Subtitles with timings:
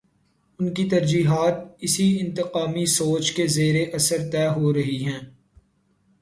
[0.59, 1.55] ان کی ترجیحات
[1.79, 5.19] اسی انتقامی سوچ کے زیر اثر طے ہو رہی ہیں۔